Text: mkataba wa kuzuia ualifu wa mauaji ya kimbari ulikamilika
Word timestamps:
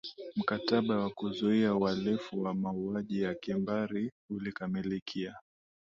mkataba 0.35 0.97
wa 0.97 1.09
kuzuia 1.09 1.75
ualifu 1.75 2.41
wa 2.41 2.53
mauaji 2.53 3.21
ya 3.21 3.35
kimbari 3.35 4.11
ulikamilika 4.29 5.35